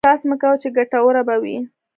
[0.03, 1.57] احساس مې کاوه چې ګټوره به وي.